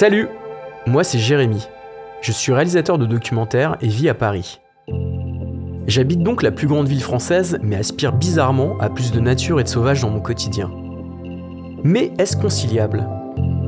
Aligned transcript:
Salut 0.00 0.28
Moi 0.86 1.04
c'est 1.04 1.18
Jérémy. 1.18 1.68
Je 2.22 2.32
suis 2.32 2.54
réalisateur 2.54 2.96
de 2.96 3.04
documentaires 3.04 3.76
et 3.82 3.88
vis 3.88 4.08
à 4.08 4.14
Paris. 4.14 4.58
J'habite 5.86 6.22
donc 6.22 6.42
la 6.42 6.50
plus 6.50 6.66
grande 6.66 6.88
ville 6.88 7.02
française, 7.02 7.58
mais 7.62 7.76
aspire 7.76 8.14
bizarrement 8.14 8.78
à 8.80 8.88
plus 8.88 9.12
de 9.12 9.20
nature 9.20 9.60
et 9.60 9.62
de 9.62 9.68
sauvage 9.68 10.00
dans 10.00 10.08
mon 10.08 10.22
quotidien. 10.22 10.70
Mais 11.84 12.12
est-ce 12.16 12.38
conciliable? 12.38 13.06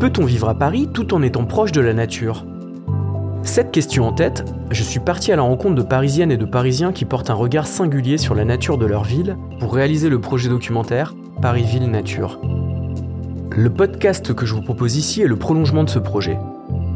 Peut-on 0.00 0.24
vivre 0.24 0.48
à 0.48 0.54
Paris 0.54 0.88
tout 0.94 1.12
en 1.12 1.20
étant 1.20 1.44
proche 1.44 1.72
de 1.72 1.82
la 1.82 1.92
nature? 1.92 2.46
Cette 3.42 3.70
question 3.70 4.06
en 4.06 4.12
tête, 4.14 4.42
je 4.70 4.82
suis 4.82 5.00
parti 5.00 5.32
à 5.32 5.36
la 5.36 5.42
rencontre 5.42 5.74
de 5.74 5.82
Parisiennes 5.82 6.32
et 6.32 6.38
de 6.38 6.46
Parisiens 6.46 6.94
qui 6.94 7.04
portent 7.04 7.28
un 7.28 7.34
regard 7.34 7.66
singulier 7.66 8.16
sur 8.16 8.34
la 8.34 8.46
nature 8.46 8.78
de 8.78 8.86
leur 8.86 9.04
ville 9.04 9.36
pour 9.60 9.74
réaliser 9.74 10.08
le 10.08 10.18
projet 10.18 10.48
documentaire 10.48 11.14
Paris-Ville 11.42 11.90
Nature. 11.90 12.40
Le 13.54 13.68
podcast 13.68 14.32
que 14.32 14.46
je 14.46 14.54
vous 14.54 14.62
propose 14.62 14.96
ici 14.96 15.20
est 15.20 15.26
le 15.26 15.36
prolongement 15.36 15.84
de 15.84 15.90
ce 15.90 15.98
projet. 15.98 16.38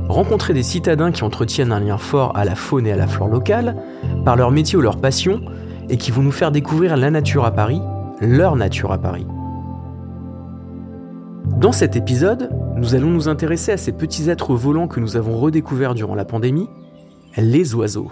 Rencontrer 0.09 0.55
des 0.55 0.63
citadins 0.63 1.13
qui 1.13 1.23
entretiennent 1.23 1.71
un 1.71 1.81
lien 1.81 1.99
fort 1.99 2.33
à 2.35 2.47
la 2.47 2.55
faune 2.55 2.87
et 2.87 2.93
à 2.93 2.97
la 2.97 3.07
flore 3.07 3.29
locale, 3.29 3.77
par 4.25 4.37
leur 4.37 4.51
métier 4.51 4.79
ou 4.79 4.81
leur 4.81 4.97
passion, 4.97 5.43
et 5.91 5.99
qui 5.99 6.11
vont 6.11 6.23
nous 6.23 6.33
faire 6.33 6.53
découvrir 6.53 6.97
la 6.97 7.11
nature 7.11 7.45
à 7.45 7.51
Paris, 7.51 7.83
leur 8.23 8.57
nature 8.57 8.91
à 8.91 8.97
Paris. 8.97 9.27
Dans 11.59 11.73
cet 11.73 11.95
épisode, 11.95 12.49
nous 12.77 12.95
allons 12.95 13.11
nous 13.11 13.29
intéresser 13.29 13.73
à 13.73 13.77
ces 13.77 13.93
petits 13.93 14.31
êtres 14.31 14.55
volants 14.55 14.89
que 14.89 15.01
nous 15.01 15.19
avons 15.19 15.37
redécouverts 15.37 15.95
durant 15.95 16.15
la 16.15 16.25
pandémie, 16.25 16.71
les 17.37 17.75
oiseaux. 17.75 18.11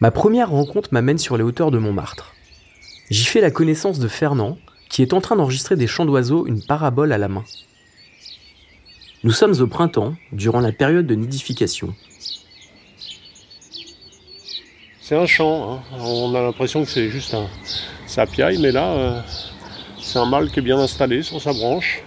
Ma 0.00 0.10
première 0.10 0.48
rencontre 0.48 0.88
m'amène 0.92 1.18
sur 1.18 1.36
les 1.36 1.42
hauteurs 1.42 1.70
de 1.70 1.76
Montmartre. 1.76 2.34
J'y 3.10 3.24
fais 3.24 3.42
la 3.42 3.50
connaissance 3.50 3.98
de 3.98 4.08
Fernand, 4.08 4.56
qui 4.88 5.02
est 5.02 5.12
en 5.12 5.20
train 5.20 5.36
d'enregistrer 5.36 5.76
des 5.76 5.86
chants 5.86 6.06
d'oiseaux, 6.06 6.46
une 6.46 6.62
parabole 6.62 7.12
à 7.12 7.18
la 7.18 7.28
main. 7.28 7.44
Nous 9.24 9.32
sommes 9.32 9.60
au 9.60 9.66
printemps, 9.66 10.14
durant 10.32 10.60
la 10.60 10.72
période 10.72 11.06
de 11.06 11.14
nidification. 11.14 11.94
C'est 15.02 15.16
un 15.16 15.26
chant, 15.26 15.74
hein. 15.74 15.98
on 15.98 16.34
a 16.34 16.40
l'impression 16.40 16.82
que 16.82 16.88
c'est 16.88 17.10
juste 17.10 17.34
un 17.34 17.46
sapiaille, 18.06 18.56
mais 18.56 18.72
là, 18.72 18.92
euh, 18.92 19.20
c'est 20.00 20.18
un 20.18 20.24
mâle 20.24 20.50
qui 20.50 20.60
est 20.60 20.62
bien 20.62 20.78
installé 20.78 21.22
sur 21.22 21.42
sa 21.42 21.52
branche. 21.52 22.02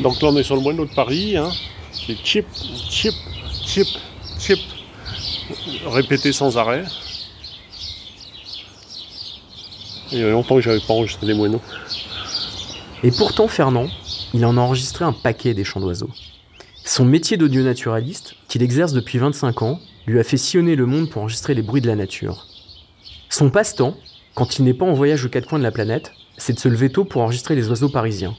Donc 0.00 0.20
là, 0.20 0.28
on 0.28 0.36
est 0.36 0.42
sur 0.42 0.56
le 0.56 0.62
moineau 0.62 0.86
de 0.86 0.94
Paris, 0.94 1.36
hein. 1.36 1.50
c'est 1.92 2.16
chip, 2.16 2.46
chip, 2.90 3.14
chip, 3.64 3.86
chip 4.40 4.58
répété 5.86 6.32
sans 6.32 6.58
arrêt. 6.58 6.84
il 10.12 10.18
y 10.18 10.24
a 10.24 10.30
longtemps 10.30 10.56
que 10.56 10.60
j'avais 10.60 10.80
pas 10.80 10.92
enregistré 10.92 11.26
des 11.26 11.34
moineaux. 11.34 11.62
Et 13.02 13.10
pourtant, 13.10 13.48
Fernand, 13.48 13.88
il 14.34 14.44
en 14.44 14.56
a 14.56 14.60
enregistré 14.60 15.04
un 15.04 15.12
paquet 15.12 15.54
des 15.54 15.64
chants 15.64 15.80
d'oiseaux. 15.80 16.10
Son 16.84 17.04
métier 17.04 17.36
d'audio 17.36 17.62
naturaliste, 17.62 18.34
qu'il 18.48 18.62
exerce 18.62 18.92
depuis 18.92 19.18
25 19.18 19.62
ans, 19.62 19.80
lui 20.06 20.18
a 20.18 20.24
fait 20.24 20.36
sillonner 20.36 20.76
le 20.76 20.86
monde 20.86 21.08
pour 21.08 21.22
enregistrer 21.22 21.54
les 21.54 21.62
bruits 21.62 21.80
de 21.80 21.86
la 21.86 21.96
nature. 21.96 22.46
Son 23.30 23.50
passe-temps, 23.50 23.96
quand 24.34 24.58
il 24.58 24.64
n'est 24.64 24.74
pas 24.74 24.84
en 24.84 24.92
voyage 24.92 25.24
aux 25.24 25.28
quatre 25.28 25.48
coins 25.48 25.58
de 25.58 25.64
la 25.64 25.70
planète, 25.70 26.12
c'est 26.36 26.52
de 26.52 26.58
se 26.58 26.68
lever 26.68 26.90
tôt 26.90 27.04
pour 27.04 27.22
enregistrer 27.22 27.54
les 27.54 27.68
oiseaux 27.68 27.88
parisiens. 27.88 28.36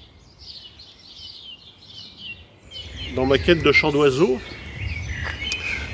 Dans 3.16 3.26
ma 3.26 3.38
quête 3.38 3.64
de 3.64 3.72
chants 3.72 3.92
d'oiseaux, 3.92 4.40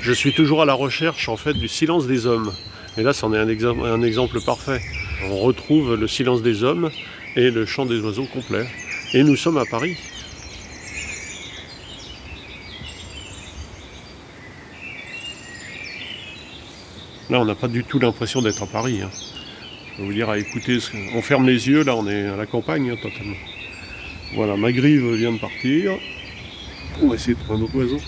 je 0.00 0.12
suis 0.12 0.32
toujours 0.32 0.62
à 0.62 0.64
la 0.64 0.74
recherche 0.74 1.28
en 1.28 1.36
fait 1.36 1.54
du 1.54 1.68
silence 1.68 2.06
des 2.06 2.26
hommes. 2.26 2.52
Et 2.96 3.02
là, 3.02 3.12
c'en 3.12 3.32
est 3.32 3.38
un, 3.38 4.02
exemple, 4.02 4.40
parfait. 4.40 4.80
On 5.24 5.38
retrouve 5.38 5.94
le 5.94 6.08
silence 6.08 6.42
des 6.42 6.64
hommes 6.64 6.90
et 7.36 7.50
le 7.50 7.66
chant 7.66 7.86
des 7.86 8.00
oiseaux 8.00 8.26
complet. 8.26 8.66
Et 9.12 9.22
nous 9.22 9.36
sommes 9.36 9.58
à 9.58 9.64
Paris. 9.64 9.96
Là, 17.28 17.40
on 17.40 17.44
n'a 17.44 17.54
pas 17.54 17.68
du 17.68 17.84
tout 17.84 18.00
l'impression 18.00 18.42
d'être 18.42 18.62
à 18.62 18.66
Paris. 18.66 19.00
Hein. 19.02 19.10
Je 19.94 20.02
vais 20.02 20.06
vous 20.08 20.14
dire, 20.14 20.30
à 20.30 20.38
écouter, 20.38 20.78
on 21.14 21.22
ferme 21.22 21.46
les 21.46 21.68
yeux, 21.68 21.84
là, 21.84 21.94
on 21.94 22.08
est 22.08 22.26
à 22.26 22.36
la 22.36 22.46
campagne 22.46 22.90
hein, 22.90 22.96
totalement. 23.00 23.36
Voilà, 24.34 24.56
ma 24.56 24.72
grive 24.72 25.14
vient 25.14 25.32
de 25.32 25.38
partir. 25.38 25.92
On 27.02 27.08
va 27.08 27.14
essayer 27.14 27.34
de 27.34 27.40
trouver 27.40 27.60
un 27.60 27.62
autre 27.62 27.76
oiseau. 27.76 28.00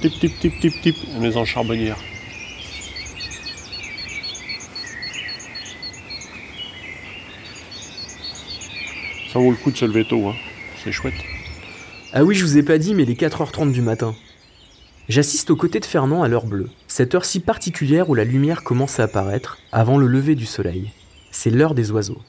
Tip, 0.00 0.18
tip, 0.18 0.38
tip, 0.40 0.58
tip, 0.58 0.80
tip, 0.80 0.96
maison 1.20 1.44
charbonnière. 1.44 1.96
Ça 9.32 9.38
vaut 9.38 9.52
le 9.52 9.56
coup 9.56 9.70
de 9.70 9.76
se 9.76 9.84
lever 9.84 10.04
tôt, 10.04 10.26
hein. 10.26 10.34
c'est 10.82 10.90
chouette. 10.90 11.14
Ah 12.12 12.24
oui, 12.24 12.34
je 12.34 12.44
vous 12.44 12.58
ai 12.58 12.64
pas 12.64 12.78
dit, 12.78 12.92
mais 12.94 13.04
il 13.04 13.10
est 13.10 13.20
4h30 13.20 13.70
du 13.70 13.80
matin. 13.80 14.16
J'assiste 15.08 15.50
aux 15.50 15.56
côtés 15.56 15.78
de 15.78 15.84
Fernand 15.84 16.24
à 16.24 16.28
l'heure 16.28 16.46
bleue, 16.46 16.70
cette 16.88 17.14
heure 17.14 17.24
si 17.24 17.38
particulière 17.38 18.10
où 18.10 18.16
la 18.16 18.24
lumière 18.24 18.64
commence 18.64 18.98
à 18.98 19.04
apparaître 19.04 19.58
avant 19.70 19.96
le 19.96 20.08
lever 20.08 20.34
du 20.34 20.46
soleil. 20.46 20.90
C'est 21.30 21.50
l'heure 21.50 21.74
des 21.74 21.92
oiseaux. 21.92 22.20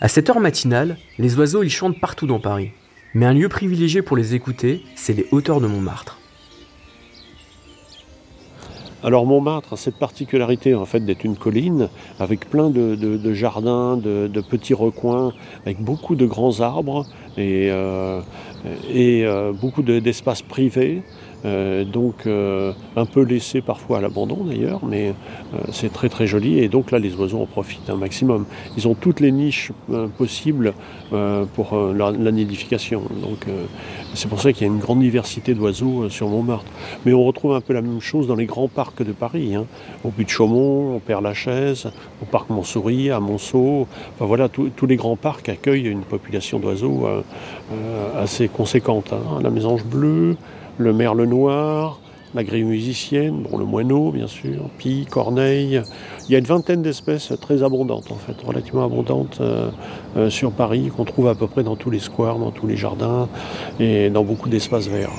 À 0.00 0.08
cette 0.08 0.28
heure 0.28 0.40
matinale, 0.40 0.98
les 1.18 1.36
oiseaux 1.36 1.62
ils 1.62 1.70
chantent 1.70 2.00
partout 2.00 2.26
dans 2.26 2.40
Paris. 2.40 2.72
Mais 3.14 3.26
un 3.26 3.34
lieu 3.34 3.48
privilégié 3.48 4.02
pour 4.02 4.16
les 4.16 4.34
écouter, 4.34 4.82
c'est 4.96 5.12
les 5.12 5.26
hauteurs 5.30 5.60
de 5.60 5.68
Montmartre. 5.68 6.19
Alors 9.02 9.24
Montmartre 9.24 9.72
a 9.72 9.76
cette 9.78 9.96
particularité 9.96 10.74
en 10.74 10.84
fait 10.84 11.00
d'être 11.00 11.24
une 11.24 11.36
colline 11.36 11.88
avec 12.18 12.50
plein 12.50 12.68
de, 12.68 13.32
jardins, 13.32 13.96
de, 13.96 14.40
petits 14.42 14.74
recoins, 14.74 15.32
avec 15.64 15.80
beaucoup 15.80 16.16
de 16.16 16.26
grands 16.26 16.60
arbres 16.60 17.06
et, 17.38 17.70
euh, 17.70 18.20
euh, 18.94 19.52
beaucoup 19.52 19.82
d'espaces 19.82 20.42
privés. 20.42 21.02
Euh, 21.44 21.84
donc 21.84 22.26
euh, 22.26 22.72
un 22.96 23.06
peu 23.06 23.22
laissé 23.22 23.62
parfois 23.62 23.98
à 23.98 24.00
l'abandon 24.00 24.44
d'ailleurs, 24.44 24.80
mais 24.84 25.08
euh, 25.54 25.58
c'est 25.72 25.92
très 25.92 26.10
très 26.10 26.26
joli 26.26 26.58
et 26.58 26.68
donc 26.68 26.90
là 26.90 26.98
les 26.98 27.14
oiseaux 27.14 27.40
en 27.40 27.46
profitent 27.46 27.88
un 27.88 27.96
maximum. 27.96 28.44
Ils 28.76 28.88
ont 28.88 28.94
toutes 28.94 29.20
les 29.20 29.32
niches 29.32 29.72
possibles 30.18 30.74
pour 31.54 31.76
la, 31.94 32.12
nidification. 32.32 33.02
Donc 33.22 33.46
c'est 34.14 34.28
pour 34.28 34.40
ça 34.40 34.52
qu'il 34.52 34.66
y 34.66 34.70
a 34.70 34.72
une 34.72 34.78
grande 34.78 35.00
diversité 35.00 35.54
d'oiseaux 35.54 36.08
sur 36.08 36.28
Montmartre. 36.28 36.66
Mais 37.04 37.12
on 37.12 37.24
retrouve 37.24 37.54
un 37.54 37.60
peu 37.60 37.72
la 37.72 37.82
même 37.82 38.00
chose 38.00 38.26
dans 38.26 38.36
les 38.36 38.46
grands 38.46 38.68
parcs 38.68 39.02
de 39.02 39.12
Paris, 39.12 39.54
hein. 39.54 39.66
au 40.04 40.10
Puy 40.10 40.24
de 40.24 40.30
Chaumont, 40.30 40.96
au 40.96 40.98
Père-Lachaise, 41.00 41.90
au 42.22 42.26
parc 42.26 42.50
Montsouris, 42.50 43.10
à 43.10 43.20
Monceau. 43.20 43.86
Enfin 44.14 44.26
voilà, 44.26 44.48
tous 44.48 44.86
les 44.86 44.96
grands 44.96 45.16
parcs 45.16 45.48
accueillent 45.48 45.88
une 45.88 46.02
population 46.02 46.58
d'oiseaux 46.58 47.06
assez 48.16 48.48
conséquente. 48.48 49.12
Hein. 49.12 49.40
La 49.42 49.50
mésange 49.50 49.84
bleue, 49.84 50.36
le 50.80 50.92
merle 50.92 51.22
noir, 51.24 52.00
la 52.34 52.44
grille 52.44 52.64
musicienne, 52.64 53.42
bon, 53.42 53.58
le 53.58 53.64
moineau 53.64 54.12
bien 54.12 54.26
sûr, 54.26 54.68
pie, 54.78 55.06
corneille. 55.10 55.82
Il 56.28 56.32
y 56.32 56.34
a 56.34 56.38
une 56.38 56.44
vingtaine 56.44 56.82
d'espèces 56.82 57.32
très 57.40 57.62
abondantes 57.62 58.10
en 58.10 58.16
fait, 58.16 58.40
relativement 58.44 58.84
abondantes 58.84 59.38
euh, 59.40 59.70
euh, 60.16 60.30
sur 60.30 60.52
Paris, 60.52 60.90
qu'on 60.96 61.04
trouve 61.04 61.28
à 61.28 61.34
peu 61.34 61.46
près 61.46 61.62
dans 61.62 61.76
tous 61.76 61.90
les 61.90 61.98
squares, 61.98 62.38
dans 62.38 62.50
tous 62.50 62.66
les 62.66 62.76
jardins 62.76 63.28
et 63.78 64.10
dans 64.10 64.24
beaucoup 64.24 64.48
d'espaces 64.48 64.88
verts. 64.88 65.10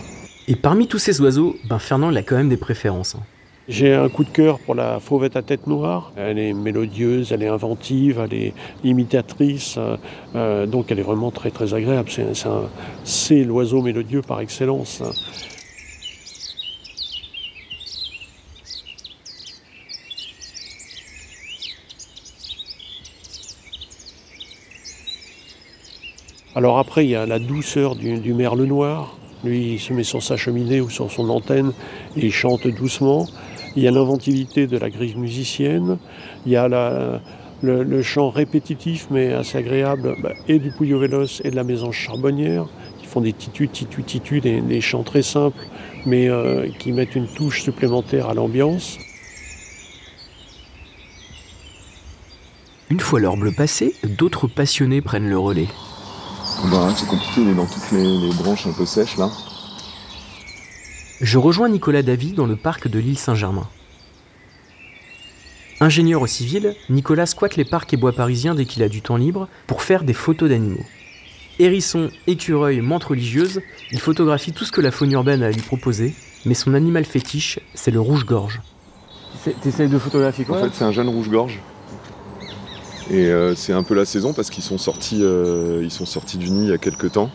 Et 0.47 0.55
parmi 0.55 0.87
tous 0.87 0.99
ces 0.99 1.21
oiseaux, 1.21 1.55
ben 1.69 1.79
Fernand 1.79 2.09
il 2.09 2.17
a 2.17 2.23
quand 2.23 2.35
même 2.35 2.49
des 2.49 2.57
préférences. 2.57 3.15
Hein. 3.15 3.23
J'ai 3.67 3.93
un 3.93 4.09
coup 4.09 4.23
de 4.23 4.29
cœur 4.29 4.59
pour 4.59 4.73
la 4.73 4.99
fauvette 4.99 5.35
à 5.35 5.43
tête 5.43 5.67
noire. 5.67 6.11
Elle 6.17 6.39
est 6.39 6.51
mélodieuse, 6.51 7.31
elle 7.31 7.43
est 7.43 7.47
inventive, 7.47 8.19
elle 8.23 8.33
est 8.33 8.53
imitatrice, 8.83 9.77
euh, 10.35 10.65
donc 10.65 10.91
elle 10.91 10.99
est 10.99 11.03
vraiment 11.03 11.29
très 11.29 11.51
très 11.51 11.73
agréable. 11.73 12.09
C'est 13.03 13.43
l'oiseau 13.43 13.81
mélodieux 13.81 14.23
par 14.23 14.41
excellence. 14.41 15.03
Alors 26.53 26.79
après, 26.79 27.05
il 27.05 27.11
y 27.11 27.15
a 27.15 27.25
la 27.25 27.39
douceur 27.39 27.95
du, 27.95 28.33
merle 28.33 28.63
noir. 28.63 29.15
Lui, 29.43 29.73
il 29.73 29.79
se 29.79 29.93
met 29.93 30.03
sur 30.03 30.21
sa 30.21 30.35
cheminée 30.35 30.81
ou 30.81 30.89
sur 30.89 31.09
son 31.09 31.29
antenne 31.29 31.71
et 32.17 32.25
il 32.25 32.33
chante 32.33 32.67
doucement. 32.67 33.25
Il 33.77 33.83
y 33.83 33.87
a 33.87 33.91
l'inventivité 33.91 34.67
de 34.67 34.77
la 34.77 34.89
grille 34.89 35.15
musicienne. 35.15 35.97
Il 36.45 36.51
y 36.51 36.57
a 36.57 36.67
le, 37.61 38.01
chant 38.01 38.29
répétitif 38.29 39.07
mais 39.11 39.31
assez 39.33 39.57
agréable 39.57 40.15
bah, 40.21 40.33
et 40.49 40.59
du 40.59 40.71
Puyo 40.71 40.99
Véloce 40.99 41.41
et 41.45 41.51
de 41.51 41.55
la 41.55 41.63
maison 41.63 41.91
charbonnière 41.93 42.65
qui 42.99 43.05
font 43.05 43.21
des 43.21 43.33
titus, 43.33 43.71
titus, 43.71 44.05
titus, 44.05 44.41
des, 44.41 44.81
chants 44.81 45.03
très 45.03 45.21
simples 45.21 45.63
mais 46.05 46.27
euh, 46.27 46.67
qui 46.79 46.91
mettent 46.91 47.15
une 47.15 47.27
touche 47.27 47.61
supplémentaire 47.61 48.27
à 48.27 48.33
l'ambiance. 48.33 48.97
Une 52.89 52.99
fois 52.99 53.21
l'heure 53.21 53.37
bleue 53.37 53.53
passée, 53.53 53.93
d'autres 54.03 54.47
passionnés 54.47 55.01
prennent 55.01 55.29
le 55.29 55.37
relais. 55.37 55.67
Bah, 56.71 56.93
c'est 56.95 57.07
compliqué, 57.07 57.41
il 57.41 57.49
est 57.49 57.53
dans 57.55 57.65
toutes 57.65 57.91
les, 57.91 58.33
branches 58.33 58.67
un 58.67 58.71
peu 58.71 58.85
sèches 58.85 59.17
là. 59.17 59.29
je 61.19 61.37
rejoins 61.37 61.69
Nicolas 61.69 62.03
Davy 62.03 62.33
dans 62.33 62.45
le 62.45 62.55
parc 62.55 62.87
de 62.87 62.99
l'île 62.99 63.17
Saint-Germain. 63.17 63.67
Ingénieur 65.79 66.21
au 66.21 66.27
civil, 66.27 66.75
Nicolas 66.89 67.25
squatte 67.25 67.55
les 67.55 67.65
parcs 67.65 67.91
et 67.93 67.97
bois 67.97 68.13
parisiens 68.13 68.53
dès 68.53 68.65
qu'il 68.65 68.83
a 68.83 68.89
du 68.89 69.01
temps 69.01 69.17
libre 69.17 69.47
pour 69.65 69.81
faire 69.81 70.03
des 70.03 70.13
photos 70.13 70.49
d'animaux. 70.49 70.85
Hérisson, 71.57 72.09
écureuil, 72.27 72.81
menthe 72.81 73.03
religieuse, 73.03 73.61
il 73.91 73.99
photographie 73.99 74.53
tout 74.53 74.63
ce 74.63 74.71
que 74.71 74.81
la 74.81 74.91
faune 74.91 75.11
urbaine 75.11 75.41
a 75.41 75.47
à 75.47 75.51
lui 75.51 75.61
proposer, 75.61 76.13
mais 76.45 76.53
son 76.53 76.75
animal 76.75 77.05
fétiche, 77.05 77.59
c'est 77.73 77.91
le 77.91 77.99
rouge-gorge. 77.99 78.61
T'essayes 79.61 79.89
de 79.89 79.97
photographier 79.97 80.45
quoi? 80.45 80.59
En 80.59 80.63
fait, 80.63 80.69
c'est 80.73 80.83
un 80.83 80.91
jeune 80.91 81.09
rouge-gorge. 81.09 81.59
Et 83.09 83.25
euh, 83.25 83.55
c'est 83.55 83.73
un 83.73 83.83
peu 83.83 83.93
la 83.95 84.05
saison 84.05 84.33
parce 84.33 84.49
qu'ils 84.49 84.63
sont 84.63 84.77
sortis, 84.77 85.19
euh, 85.21 85.81
ils 85.83 85.91
sont 85.91 86.05
sortis 86.05 86.37
du 86.37 86.49
nid 86.49 86.65
il 86.65 86.69
y 86.69 86.73
a 86.73 86.77
quelques 86.77 87.11
temps. 87.13 87.29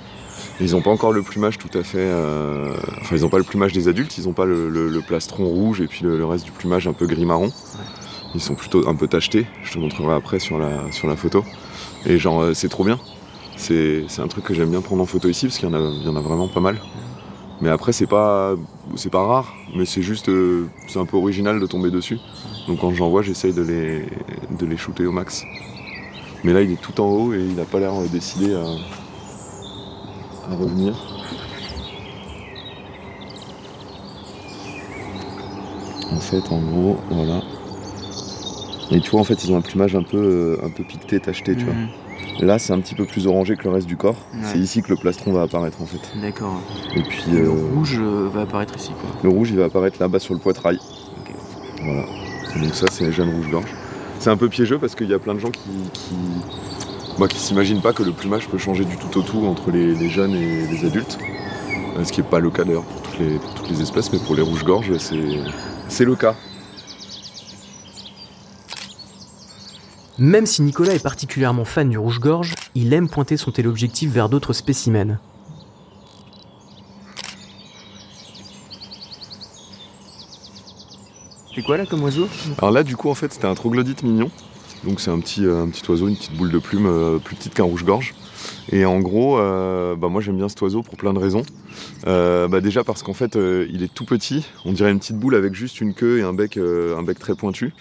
Ils 0.60 0.72
n'ont 0.72 0.82
pas 0.82 0.90
encore 0.90 1.12
le 1.12 1.22
plumage 1.22 1.58
tout 1.58 1.76
à 1.78 1.82
fait. 1.82 1.98
euh, 1.98 2.74
Enfin, 3.00 3.16
ils 3.16 3.22
n'ont 3.22 3.28
pas 3.28 3.38
le 3.38 3.44
plumage 3.44 3.72
des 3.72 3.88
adultes. 3.88 4.16
Ils 4.18 4.24
n'ont 4.24 4.32
pas 4.32 4.44
le, 4.46 4.68
le- 4.68 4.88
le 4.88 5.00
plastron 5.02 5.44
rouge 5.46 5.80
et 5.80 5.86
puis 5.86 6.04
le, 6.04 6.16
le 6.16 6.24
reste 6.24 6.44
du 6.44 6.52
plumage 6.52 6.86
un 6.86 6.92
peu 6.92 7.06
gris-marron. 7.06 7.52
Ils 8.34 8.40
sont 8.40 8.54
plutôt 8.54 8.88
un 8.88 8.94
peu 8.94 9.06
tachetés. 9.08 9.46
Je 9.64 9.72
te 9.72 9.78
montrerai 9.78 10.14
après 10.14 10.38
sur 10.38 10.58
la, 10.58 10.90
sur 10.92 11.08
la 11.08 11.16
photo. 11.16 11.44
Et 12.06 12.18
genre, 12.18 12.40
euh, 12.42 12.54
c'est 12.54 12.68
trop 12.68 12.84
bien. 12.84 12.98
C'est 13.56 14.04
c'est 14.08 14.20
un 14.22 14.28
truc 14.28 14.44
que 14.44 14.54
j'aime 14.54 14.70
bien 14.70 14.82
prendre 14.82 15.02
en 15.02 15.06
photo 15.06 15.28
ici 15.28 15.46
parce 15.46 15.58
qu'il 15.58 15.68
y, 15.68 15.72
en 15.72 15.74
a- 15.74 15.90
il 15.90 16.04
y 16.04 16.08
en 16.08 16.16
a 16.16 16.20
vraiment 16.20 16.48
pas 16.48 16.60
mal. 16.60 16.80
Mais 17.60 17.70
après, 17.70 17.92
c'est 17.92 18.06
pas, 18.06 18.54
c'est 18.96 19.10
pas 19.10 19.24
rare, 19.24 19.54
mais 19.74 19.86
c'est 19.86 20.02
juste, 20.02 20.28
euh, 20.28 20.66
c'est 20.88 20.98
un 20.98 21.06
peu 21.06 21.16
original 21.16 21.58
de 21.58 21.66
tomber 21.66 21.90
dessus. 21.90 22.18
Donc 22.68 22.80
quand 22.80 22.92
j'en 22.92 23.08
vois, 23.08 23.22
j'essaye 23.22 23.54
de 23.54 23.62
les, 23.62 24.04
de 24.58 24.66
les 24.66 24.76
shooter 24.76 25.06
au 25.06 25.12
max. 25.12 25.42
Mais 26.44 26.52
là, 26.52 26.60
il 26.60 26.70
est 26.70 26.80
tout 26.80 27.00
en 27.00 27.06
haut 27.08 27.32
et 27.32 27.38
il 27.38 27.54
n'a 27.54 27.64
pas 27.64 27.80
l'air 27.80 27.94
euh, 27.94 28.06
décidé 28.08 28.54
à, 28.54 28.64
à 30.52 30.54
revenir. 30.54 30.94
En 36.12 36.20
fait, 36.20 36.52
en 36.52 36.60
gros, 36.60 36.98
voilà. 37.10 37.42
Et 38.90 39.00
tu 39.00 39.10
vois, 39.10 39.20
en 39.20 39.24
fait, 39.24 39.42
ils 39.44 39.50
ont 39.52 39.56
un 39.56 39.62
plumage 39.62 39.96
un 39.96 40.02
peu, 40.02 40.18
euh, 40.18 40.58
un 40.64 40.70
peu 40.70 40.84
piqueté, 40.84 41.20
tacheté, 41.20 41.56
tu 41.56 41.64
vois. 41.64 41.74
Là, 42.40 42.58
c'est 42.58 42.72
un 42.72 42.80
petit 42.80 42.94
peu 42.94 43.04
plus 43.04 43.26
orangé 43.26 43.56
que 43.56 43.64
le 43.64 43.70
reste 43.70 43.86
du 43.86 43.96
corps. 43.96 44.16
Ouais. 44.34 44.40
C'est 44.44 44.58
ici 44.58 44.82
que 44.82 44.90
le 44.90 44.96
plastron 44.96 45.32
va 45.32 45.42
apparaître, 45.42 45.80
en 45.80 45.86
fait. 45.86 46.00
D'accord. 46.20 46.60
Et 46.94 47.02
puis, 47.02 47.24
Et 47.28 47.38
le 47.38 47.46
euh, 47.48 47.50
rouge 47.74 47.98
euh, 48.00 48.28
va 48.32 48.42
apparaître 48.42 48.76
ici 48.76 48.90
quoi. 49.00 49.08
le 49.22 49.28
rouge, 49.30 49.50
il 49.50 49.56
va 49.56 49.64
apparaître 49.66 49.96
là-bas 50.00 50.18
sur 50.18 50.34
le 50.34 50.40
poitrail. 50.40 50.78
Voilà. 51.82 52.02
Donc 52.62 52.74
ça, 52.74 52.86
c'est 52.90 53.04
les 53.04 53.12
jeunes 53.12 53.30
rouges-gorges. 53.34 53.74
C'est 54.18 54.30
un 54.30 54.36
peu 54.36 54.48
piégeux 54.48 54.78
parce 54.78 54.94
qu'il 54.94 55.08
y 55.08 55.14
a 55.14 55.18
plein 55.18 55.34
de 55.34 55.38
gens 55.40 55.50
qui, 55.50 55.60
qui, 55.92 56.14
bah, 57.18 57.28
qui 57.28 57.38
s'imaginent 57.38 57.82
pas 57.82 57.92
que 57.92 58.02
le 58.02 58.12
plumage 58.12 58.48
peut 58.48 58.58
changer 58.58 58.84
du 58.84 58.96
tout 58.96 59.18
au 59.18 59.22
tout 59.22 59.44
entre 59.46 59.70
les, 59.70 59.94
les 59.94 60.08
jeunes 60.08 60.34
et 60.34 60.66
les 60.66 60.84
adultes. 60.86 61.18
Euh, 61.98 62.04
Ce 62.04 62.12
qui 62.12 62.20
n'est 62.22 62.26
pas 62.28 62.40
le 62.40 62.50
cas 62.50 62.64
d'ailleurs 62.64 62.84
pour 62.84 63.02
toutes 63.02 63.18
les, 63.20 63.38
pour 63.38 63.54
toutes 63.54 63.70
les 63.70 63.80
espèces, 63.82 64.12
mais 64.12 64.18
pour 64.18 64.34
les 64.34 64.42
rouges-gorges, 64.42 64.96
c'est, 64.98 65.20
c'est 65.88 66.04
le 66.04 66.16
cas. 66.16 66.34
Même 70.18 70.46
si 70.46 70.62
Nicolas 70.62 70.94
est 70.94 71.02
particulièrement 71.02 71.66
fan 71.66 71.90
du 71.90 71.98
rouge-gorge, 71.98 72.54
il 72.74 72.94
aime 72.94 73.08
pointer 73.08 73.36
son 73.36 73.50
téléobjectif 73.50 74.10
vers 74.10 74.30
d'autres 74.30 74.54
spécimens. 74.54 75.18
C'est 81.54 81.62
quoi 81.62 81.76
là 81.76 81.84
comme 81.84 82.02
oiseau? 82.02 82.28
Alors 82.58 82.70
là, 82.70 82.82
du 82.82 82.96
coup, 82.96 83.10
en 83.10 83.14
fait, 83.14 83.32
c'était 83.32 83.46
un 83.46 83.54
troglodyte 83.54 84.02
mignon. 84.02 84.30
Donc 84.84 85.00
c'est 85.00 85.10
un 85.10 85.18
petit, 85.20 85.44
euh, 85.44 85.62
un 85.62 85.68
petit 85.68 85.82
oiseau, 85.90 86.08
une 86.08 86.16
petite 86.16 86.36
boule 86.36 86.50
de 86.50 86.58
plume 86.58 86.86
euh, 86.86 87.18
plus 87.18 87.36
petite 87.36 87.54
qu'un 87.54 87.64
rouge-gorge. 87.64 88.14
Et 88.70 88.84
en 88.84 89.00
gros, 89.00 89.38
euh, 89.38 89.96
bah, 89.96 90.08
moi 90.08 90.20
j'aime 90.20 90.36
bien 90.36 90.48
cet 90.48 90.60
oiseau 90.62 90.82
pour 90.82 90.96
plein 90.96 91.12
de 91.12 91.18
raisons. 91.18 91.42
Euh, 92.06 92.48
bah, 92.48 92.60
déjà 92.60 92.84
parce 92.84 93.02
qu'en 93.02 93.14
fait, 93.14 93.36
euh, 93.36 93.66
il 93.70 93.82
est 93.82 93.92
tout 93.92 94.04
petit. 94.04 94.46
On 94.64 94.72
dirait 94.72 94.90
une 94.90 94.98
petite 94.98 95.18
boule 95.18 95.34
avec 95.34 95.54
juste 95.54 95.80
une 95.80 95.94
queue 95.94 96.18
et 96.18 96.22
un 96.22 96.32
bec, 96.32 96.56
euh, 96.56 96.96
un 96.96 97.02
bec 97.02 97.18
très 97.18 97.34
pointu. 97.34 97.74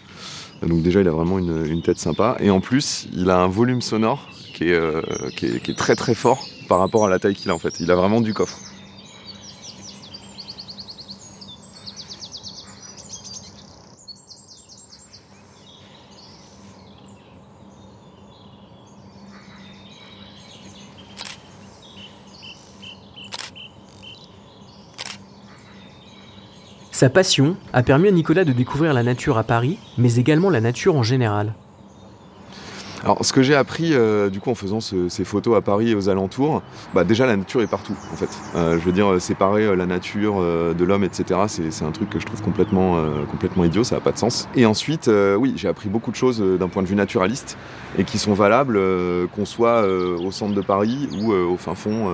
Donc 0.66 0.82
déjà, 0.82 1.02
il 1.02 1.08
a 1.08 1.12
vraiment 1.12 1.38
une, 1.40 1.82
tête 1.82 2.00
sympa. 2.00 2.38
Et 2.40 2.50
en 2.50 2.60
plus, 2.60 3.08
il 3.14 3.30
a 3.30 3.38
un 3.38 3.48
volume 3.48 3.82
sonore 3.82 4.30
euh, 4.62 5.02
qui 5.36 5.46
est 5.46 5.78
très 5.78 5.96
très 5.96 6.16
fort 6.16 6.46
par 6.68 6.80
rapport 6.80 7.06
à 7.06 7.10
la 7.10 7.20
taille 7.20 7.36
qu'il 7.36 7.52
a 7.52 7.56
en 7.56 7.60
fait. 7.60 7.80
Il 7.80 7.92
a 7.92 7.96
vraiment 7.96 8.22
du 8.22 8.34
coffre. 8.34 8.58
Sa 26.95 27.09
passion 27.09 27.57
a 27.74 27.83
permis 27.83 28.07
à 28.07 28.12
Nicolas 28.12 28.45
de 28.45 28.53
découvrir 28.53 28.94
la 28.94 29.03
nature 29.03 29.38
à 29.38 29.44
Paris, 29.44 29.77
mais 29.97 30.15
également 30.15 30.50
la 30.50 30.62
nature 30.62 30.95
en 30.95 31.03
général. 31.03 31.53
Alors, 33.03 33.25
ce 33.25 33.33
que 33.33 33.44
j'ai 33.44 33.53
appris 33.53 33.89
euh, 33.92 34.30
du 34.30 34.39
coup 34.39 34.50
en 34.50 34.56
faisant 34.56 34.80
ce- 34.80 35.09
ces 35.09 35.25
photos 35.25 35.57
à 35.57 35.62
Paris 35.62 35.89
et 35.89 35.95
aux 35.95 36.07
alentours, 36.07 36.62
bah, 36.94 37.03
déjà 37.03 37.25
la 37.25 37.36
nature 37.36 37.62
est 37.62 37.68
partout 37.68 37.97
en 38.13 38.15
fait. 38.15 38.30
Euh, 38.56 38.80
je 38.80 38.86
veux 38.86 38.94
dire, 38.94 39.12
euh, 39.12 39.19
séparer 39.19 39.75
la 39.75 39.86
nature 39.86 40.36
de 40.39 40.86
l'homme, 40.86 41.03
etc., 41.03 41.38
c'est 41.47 41.83
un 41.83 41.92
truc 41.92 42.09
que 42.09 42.18
je 42.18 42.25
trouve 42.25 42.42
complètement, 42.42 42.95
idiot, 43.65 43.83
ça 43.83 43.95
n'a 43.95 44.01
pas 44.01 44.13
de 44.13 44.18
sens. 44.18 44.47
Et 44.56 44.65
ensuite, 44.65 45.12
oui, 45.38 45.51
j'ai 45.57 45.68
appris 45.68 45.89
beaucoup 45.89 46.12
de 46.12 46.15
choses 46.15 46.39
d'un 46.39 46.69
point 46.69 46.81
de 46.81 46.88
vue 46.88 46.95
naturaliste 46.95 47.57
et 47.97 48.06
qui 48.06 48.18
sont 48.18 48.33
valables 48.33 48.80
qu'on 49.36 49.44
soit 49.44 49.86
au 49.86 50.31
centre 50.31 50.56
de 50.56 50.62
Paris 50.62 51.09
ou 51.21 51.33
au 51.33 51.57
fin 51.57 51.75
fond 51.75 52.09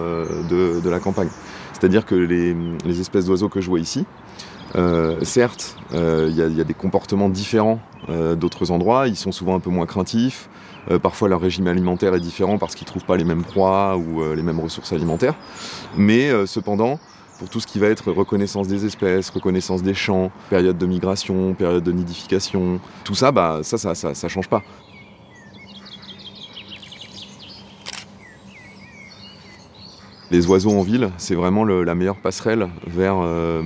de, 0.49 0.89
la 0.89 0.99
campagne. 0.99 1.29
C'est-à-dire 1.73 2.05
que 2.05 2.15
les, 2.15 2.99
espèces 2.99 3.25
d'oiseaux 3.25 3.49
que 3.49 3.61
je 3.61 3.69
vois 3.69 3.79
ici, 3.79 4.05
certes, 5.23 5.75
euh, 5.94 6.27
il 6.29 6.35
y, 6.35 6.41
a- 6.41 6.47
il 6.47 6.57
y 6.57 6.62
a 6.62 6.63
des 6.63 6.73
comportements 6.73 7.29
différents 7.29 7.79
euh, 8.09 8.35
d'autres 8.35 8.71
endroits, 8.71 9.07
ils 9.07 9.15
sont 9.15 9.31
souvent 9.31 9.56
un 9.56 9.59
peu 9.59 9.69
moins 9.69 9.85
craintifs, 9.85 10.50
euh, 10.89 10.97
parfois 11.00 11.29
leur 11.29 11.41
régime 11.41 11.68
alimentaire 11.68 12.15
est 12.15 12.19
différent 12.19 12.57
parce 12.57 12.73
qu'ils 12.75 12.88
trouvent 12.88 13.06
pas 13.06 13.18
les 13.18 13.23
mêmes 13.25 13.44
proies 13.44 13.97
ou 13.97 14.21
euh, 14.21 14.35
les 14.35 14.41
mêmes 14.44 14.59
ressources 14.59 14.94
alimentaires. 14.94 15.35
Mais 15.97 16.29
euh, 16.29 16.45
cependant, 16.45 17.00
pour 17.38 17.50
tout 17.50 17.59
ce 17.59 17.68
qui 17.68 17.79
va 17.79 17.88
être 17.88 18.12
reconnaissance 18.12 18.68
des 18.68 18.85
espèces, 18.85 19.29
reconnaissance 19.29 19.83
des 19.83 19.94
champs, 19.94 20.31
période 20.50 20.77
de 20.77 20.85
migration, 20.85 21.53
période 21.53 21.83
de 21.83 21.91
nidification, 21.91 22.79
tout 23.03 23.15
ça, 23.15 23.31
bah 23.31 23.59
ça, 23.63 23.77
ça, 23.77 23.94
ça, 23.95 24.13
ça 24.15 24.27
change 24.27 24.47
pas. 24.47 24.63
Les 30.31 30.47
oiseaux 30.47 30.71
en 30.71 30.81
ville, 30.81 31.09
c'est 31.17 31.35
vraiment 31.35 31.65
la 31.65 31.93
meilleure 31.93 32.15
passerelle 32.15 32.69
vers, 32.88 33.17
euh, 33.21 33.63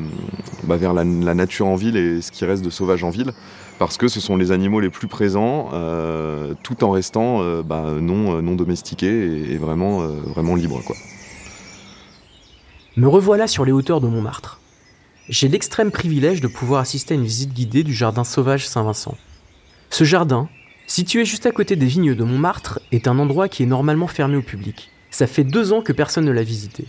bah, 0.63 0.77
la, 0.81 1.03
nature 1.03 1.67
en 1.67 1.75
ville 1.75 1.95
et 1.95 2.21
ce 2.23 2.31
qui 2.31 2.43
reste 2.43 2.65
de 2.65 2.71
sauvage 2.71 3.03
en 3.03 3.11
ville, 3.11 3.33
parce 3.77 3.97
que 3.97 4.07
ce 4.07 4.19
sont 4.19 4.35
les 4.35 4.51
animaux 4.51 4.79
les 4.79 4.89
plus 4.89 5.07
présents, 5.07 5.69
euh, 5.73 6.55
tout 6.63 6.83
en 6.83 6.89
restant 6.89 7.43
euh, 7.43 7.61
bah, 7.61 7.93
non, 8.01 8.41
domestiqués 8.55 9.51
et, 9.51 9.57
vraiment, 9.57 9.99
vraiment 10.07 10.55
libres. 10.55 10.81
Quoi. 10.83 10.95
Me 12.97 13.07
revoilà 13.07 13.45
sur 13.45 13.63
les 13.63 13.71
hauteurs 13.71 14.01
de 14.01 14.07
Montmartre. 14.07 14.59
J'ai 15.29 15.49
l'extrême 15.49 15.91
privilège 15.91 16.41
de 16.41 16.47
pouvoir 16.47 16.81
assister 16.81 17.13
à 17.13 17.17
une 17.17 17.25
visite 17.25 17.53
guidée 17.53 17.83
du 17.83 17.93
jardin 17.93 18.23
sauvage 18.23 18.67
Saint-Vincent. 18.67 19.15
Ce 19.91 20.03
jardin, 20.03 20.49
situé 20.87 21.25
juste 21.25 21.45
à 21.45 21.51
côté 21.51 21.75
des 21.75 21.85
vignes 21.85 22.15
de 22.15 22.23
Montmartre, 22.23 22.79
est 22.91 23.07
un 23.07 23.19
endroit 23.19 23.49
qui 23.49 23.61
est 23.61 23.67
normalement 23.67 24.07
fermé 24.07 24.37
au 24.37 24.41
public. 24.41 24.89
Ça 25.15 25.27
fait 25.27 25.45
deux 25.45 25.71
ans 25.71 25.81
que 25.81 25.93
personne 25.93 26.25
ne 26.25 26.31
l'a 26.33 26.43
visité. 26.43 26.87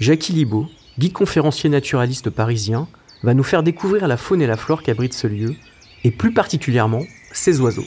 Jackie 0.00 0.32
Libaud, 0.32 0.70
guide 0.98 1.12
conférencier 1.12 1.68
naturaliste 1.68 2.30
parisien, 2.30 2.88
va 3.22 3.34
nous 3.34 3.42
faire 3.42 3.62
découvrir 3.62 4.08
la 4.08 4.16
faune 4.16 4.40
et 4.40 4.46
la 4.46 4.56
flore 4.56 4.82
qu'abrite 4.82 5.12
ce 5.12 5.26
lieu, 5.26 5.54
et 6.02 6.10
plus 6.10 6.32
particulièrement 6.32 7.02
ses 7.32 7.60
oiseaux. 7.60 7.84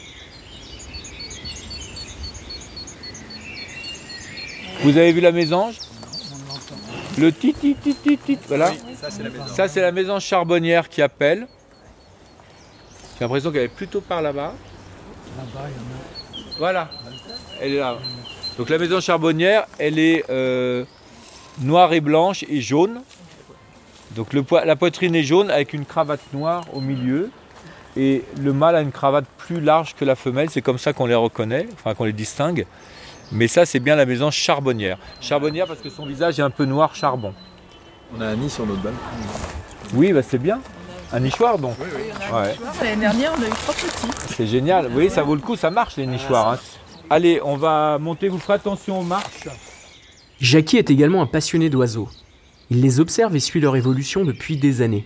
Vous 4.84 4.96
avez 4.96 5.14
vu 5.14 5.20
la 5.20 5.32
mésange? 5.32 5.80
Le 7.18 7.32
tit 7.32 7.56
tit 7.56 7.74
tit 7.74 7.96
tit 7.96 8.20
tit, 8.20 8.38
voilà. 8.50 8.72
Ça 9.48 9.68
c'est 9.68 9.82
la 9.82 9.92
mésange 9.92 10.26
charbonnière 10.26 10.90
qui 10.90 11.02
appelle. 11.02 11.48
J'ai 13.16 13.26
l'impression 13.26 13.52
qu'elle 13.52 13.64
est 13.64 13.68
plutôt 13.68 14.02
par 14.02 14.22
là-bas. 14.22 14.54
Voilà, 16.60 16.92
elle 17.60 17.74
est 17.74 17.80
là. 17.80 17.98
Donc 18.60 18.70
la 18.70 18.78
mésange 18.78 19.04
charbonnière, 19.04 19.66
elle 19.78 19.98
est 19.98 20.26
euh, 20.30 20.84
noire 21.62 21.94
et 21.94 22.02
blanche 22.02 22.44
et 22.50 22.60
jaune. 22.60 23.00
Donc 24.18 24.34
le 24.34 24.44
la 24.66 24.76
poitrine 24.76 25.16
est 25.16 25.24
jaune 25.24 25.50
avec 25.50 25.72
une 25.72 25.86
cravate 25.86 26.20
noire 26.34 26.66
au 26.74 26.82
milieu. 26.82 27.30
Et 27.96 28.26
le 28.38 28.52
mâle 28.52 28.76
a 28.76 28.82
une 28.82 28.92
cravate 28.92 29.24
plus 29.38 29.62
large 29.62 29.96
que 29.96 30.04
la 30.04 30.16
femelle, 30.18 30.50
c'est 30.50 30.62
comme 30.62 30.78
ça 30.78 30.92
qu'on 30.92 31.06
les 31.06 31.16
reconnaît, 31.16 31.70
enfin 31.74 31.96
qu'on 31.96 32.04
les 32.04 32.12
distingue. 32.12 32.66
Mais 33.32 33.48
ça, 33.48 33.66
c'est 33.66 33.80
bien 33.80 33.96
la 33.96 34.06
mésange 34.06 34.36
charbonnière. 34.36 34.98
Charbonnière 35.22 35.66
parce 35.66 35.80
que 35.80 35.90
son 35.90 36.06
visage 36.06 36.38
est 36.38 36.44
un 36.44 36.50
peu 36.50 36.66
noir 36.66 36.96
charbon. 36.96 37.34
On 38.14 38.20
a 38.20 38.28
un 38.28 38.36
nid 38.36 38.50
sur 38.50 38.66
notre 38.66 38.82
balle. 38.82 38.94
Oui, 39.94 40.12
bah 40.12 40.22
c'est 40.22 40.38
bien. 40.38 40.60
Un 41.14 41.22
nichoir 41.22 41.58
donc. 41.60 41.76
Ouais, 41.80 42.56
L'année 42.84 42.96
dernière, 42.98 43.32
on 43.40 43.42
a 43.42 43.48
eu 43.48 43.52
trois 43.52 43.74
petits. 43.74 44.34
c'est 44.36 44.48
génial. 44.48 44.90
Oui, 44.94 45.10
ça 45.10 45.24
vaut 45.24 45.36
le 45.36 45.42
coup, 45.42 45.56
ça 45.56 45.72
marche 45.72 45.96
les 45.96 46.06
nichoirs. 46.06 46.50
hein. 46.50 46.60
Allez, 47.12 47.42
on 47.44 47.58
va 47.58 47.98
monter, 48.00 48.30
vous 48.30 48.38
ferez 48.38 48.54
attention 48.54 49.00
aux 49.00 49.04
marches. 49.04 49.48
Jackie 50.40 50.78
est 50.78 50.92
également 50.92 51.24
un 51.24 51.26
passionné 51.26 51.70
d'oiseaux. 51.70 52.08
Il 52.70 52.82
les 52.82 53.00
observe 53.00 53.36
et 53.36 53.40
suit 53.40 53.60
leur 53.60 53.76
évolution 53.76 54.24
depuis 54.24 54.58
des 54.58 54.82
années. 54.82 55.06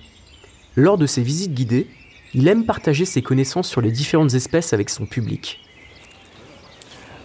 Lors 0.75 0.97
de 0.97 1.05
ses 1.05 1.21
visites 1.21 1.53
guidées, 1.53 1.87
il 2.33 2.47
aime 2.49 2.65
partager 2.65 3.05
ses 3.05 3.21
connaissances 3.21 3.69
sur 3.69 3.79
les 3.79 3.91
différentes 3.91 4.33
espèces 4.33 4.73
avec 4.73 4.89
son 4.89 5.05
public. 5.05 5.61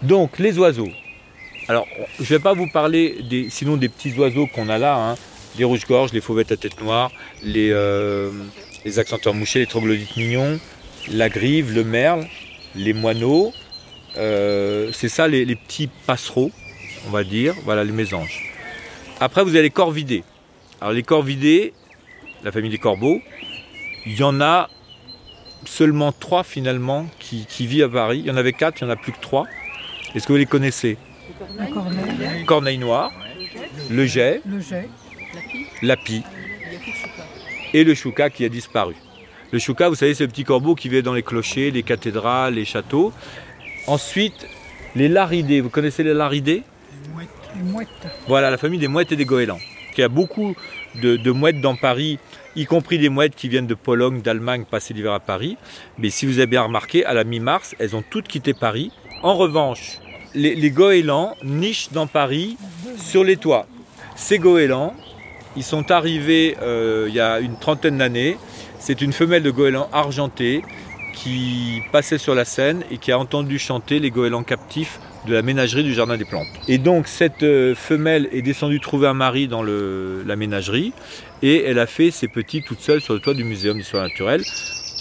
Donc 0.02 0.38
les 0.38 0.58
oiseaux. 0.58 0.90
Alors 1.66 1.87
je 2.18 2.23
ne 2.23 2.28
vais 2.28 2.38
pas 2.38 2.54
vous 2.54 2.68
parler 2.68 3.16
des, 3.28 3.50
sinon 3.50 3.76
des 3.76 3.88
petits 3.88 4.14
oiseaux 4.14 4.47
qu'on 4.47 4.68
a 4.68 4.78
là, 4.78 4.97
hein. 4.97 5.16
les 5.58 5.64
rouges-gorges, 5.64 6.12
les 6.12 6.20
fauvettes 6.20 6.52
à 6.52 6.56
tête 6.56 6.80
noire, 6.80 7.11
les, 7.42 7.70
euh, 7.73 8.30
les 8.85 8.99
accenteurs 9.00 9.35
mouchés, 9.35 9.58
les 9.58 9.66
troglodytes 9.66 10.16
mignons, 10.16 10.61
la 11.11 11.28
grive, 11.28 11.75
le 11.75 11.82
merle, 11.82 12.26
les 12.76 12.92
moineaux. 12.92 13.52
Euh, 14.16 14.90
c'est 14.92 15.08
ça 15.08 15.28
les, 15.28 15.44
les 15.44 15.54
petits 15.54 15.88
passereaux, 16.06 16.50
on 17.06 17.10
va 17.10 17.24
dire, 17.24 17.54
voilà 17.64 17.84
les 17.84 17.92
mésanges. 17.92 18.52
Après 19.20 19.44
vous 19.44 19.50
avez 19.50 19.62
les 19.62 19.70
corvidés. 19.70 20.24
Alors 20.80 20.92
les 20.92 21.02
corvidés, 21.02 21.72
la 22.42 22.52
famille 22.52 22.70
des 22.70 22.78
corbeaux, 22.78 23.20
il 24.06 24.16
y 24.16 24.22
en 24.22 24.40
a 24.40 24.68
seulement 25.64 26.12
trois 26.12 26.44
finalement 26.44 27.06
qui, 27.18 27.46
qui 27.46 27.66
vivent 27.66 27.84
à 27.84 27.88
Paris. 27.88 28.20
Il 28.20 28.26
y 28.26 28.30
en 28.30 28.36
avait 28.36 28.52
quatre, 28.52 28.80
il 28.80 28.84
n'y 28.84 28.90
en 28.90 28.94
a 28.94 28.96
plus 28.96 29.12
que 29.12 29.20
trois. 29.20 29.46
Est-ce 30.14 30.26
que 30.26 30.32
vous 30.32 30.38
les 30.38 30.46
connaissez? 30.46 30.96
La 31.56 31.66
corneille, 31.66 32.44
Corneille 32.46 32.78
noire, 32.78 33.12
le 33.90 34.06
jet, 34.06 34.40
le 34.46 34.60
jet, 34.60 34.88
la 35.82 35.96
pie 35.96 36.22
et 37.74 37.84
le 37.84 37.94
chouca 37.94 38.30
qui 38.30 38.44
a 38.44 38.48
disparu. 38.48 38.94
Le 39.50 39.58
chouca, 39.58 39.88
vous 39.88 39.94
savez, 39.94 40.14
c'est 40.14 40.24
le 40.24 40.30
petit 40.30 40.44
corbeau 40.44 40.74
qui 40.74 40.88
vit 40.88 41.02
dans 41.02 41.12
les 41.12 41.22
clochers, 41.22 41.70
les 41.70 41.82
cathédrales, 41.82 42.54
les 42.54 42.64
châteaux. 42.64 43.12
Ensuite, 43.88 44.47
les 44.95 45.09
laridés. 45.09 45.61
Vous 45.61 45.71
connaissez 45.71 46.02
les 46.04 46.14
laridés 46.14 46.62
les 47.57 47.62
mouettes. 47.62 47.88
Voilà, 48.26 48.50
la 48.50 48.59
famille 48.59 48.78
des 48.78 48.88
mouettes 48.88 49.12
et 49.12 49.16
des 49.16 49.25
goélands. 49.25 49.59
Il 49.97 50.00
y 50.00 50.04
a 50.04 50.09
beaucoup 50.09 50.54
de, 51.02 51.16
de 51.16 51.30
mouettes 51.33 51.61
dans 51.61 51.75
Paris, 51.75 52.18
y 52.54 52.66
compris 52.66 52.99
des 52.99 53.09
mouettes 53.09 53.35
qui 53.35 53.49
viennent 53.49 53.66
de 53.66 53.75
Pologne, 53.75 54.21
d'Allemagne, 54.21 54.64
passer 54.71 54.95
l'hiver 54.95 55.12
à 55.12 55.18
Paris. 55.18 55.57
Mais 55.99 56.11
si 56.11 56.25
vous 56.25 56.38
avez 56.38 56.47
bien 56.47 56.62
remarqué, 56.62 57.04
à 57.04 57.14
la 57.14 57.25
mi-mars, 57.25 57.75
elles 57.80 57.97
ont 57.97 58.04
toutes 58.09 58.28
quitté 58.28 58.54
Paris. 58.54 58.92
En 59.23 59.35
revanche, 59.35 59.99
les, 60.35 60.54
les 60.54 60.71
goélands 60.71 61.35
nichent 61.42 61.90
dans 61.90 62.07
Paris 62.07 62.57
sur 62.97 63.25
les 63.25 63.37
toits. 63.37 63.66
Ces 64.14 64.38
goélands, 64.38 64.95
ils 65.57 65.64
sont 65.64 65.90
arrivés 65.90 66.57
euh, 66.62 67.07
il 67.09 67.14
y 67.14 67.21
a 67.21 67.40
une 67.40 67.59
trentaine 67.59 67.99
d'années. 67.99 68.37
C'est 68.78 69.00
une 69.00 69.12
femelle 69.12 69.42
de 69.42 69.50
goéland 69.50 69.88
argenté 69.92 70.62
qui 71.22 71.82
passait 71.92 72.18
sur 72.18 72.34
la 72.34 72.44
Seine 72.44 72.84
et 72.90 72.98
qui 72.98 73.12
a 73.12 73.18
entendu 73.18 73.58
chanter 73.58 73.98
les 73.98 74.10
goélands 74.10 74.42
captifs 74.44 75.00
de 75.26 75.34
la 75.34 75.42
ménagerie 75.42 75.82
du 75.84 75.92
Jardin 75.92 76.16
des 76.16 76.25
Plantes. 76.25 76.46
Et 76.68 76.78
donc 76.78 77.08
cette 77.08 77.42
euh, 77.42 77.75
femelle 77.75 78.28
est 78.32 78.42
descendue 78.42 78.80
trouver 78.80 79.08
un 79.08 79.14
mari 79.14 79.48
dans 79.48 79.62
le- 79.62 80.22
la 80.26 80.37
ménagerie 80.37 80.92
et 81.42 81.64
elle 81.64 81.78
a 81.78 81.87
fait 81.87 82.10
ses 82.10 82.28
petits 82.28 82.62
toute 82.62 82.80
seule 82.80 83.00
sur 83.00 83.14
le 83.14 83.20
toit 83.20 83.34
du 83.34 83.44
Muséum 83.44 83.76
d'histoire 83.76 84.04
naturelle 84.04 84.42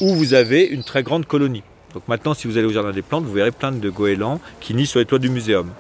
où 0.02 0.14
vous 0.16 0.34
avez 0.34 0.66
une 0.66 0.84
très 0.84 1.04
grande 1.04 1.26
colonie. 1.26 1.64
Donc 1.94 2.08
maintenant 2.08 2.34
si 2.34 2.48
vous 2.48 2.58
allez 2.58 2.68
au 2.68 2.74
Jardin 2.74 2.92
des 2.92 3.02
Plantes, 3.04 3.26
vous 3.26 3.34
verrez 3.34 3.52
plein 3.52 3.72
de 3.72 3.90
goélands 3.90 4.42
qui 4.60 4.74
nient 4.74 4.86
sur 4.88 5.00
les 5.00 5.06
toits 5.06 5.20
du 5.20 5.30
muséum. 5.30 5.72